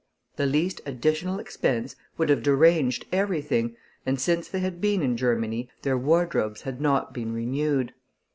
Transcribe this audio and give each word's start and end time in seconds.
The 0.35 0.47
least 0.47 0.81
additional 0.87 1.37
expense 1.37 1.95
would 2.17 2.29
have 2.29 2.41
deranged 2.41 3.05
everything, 3.11 3.75
and 4.03 4.19
since 4.19 4.47
they 4.47 4.59
had 4.59 4.81
been 4.81 5.03
in 5.03 5.15
Germany, 5.15 5.69
their 5.83 5.95
wardrobes 5.95 6.63
had 6.63 6.81
not 6.81 7.13
been 7.13 7.33
renewed. 7.35 7.93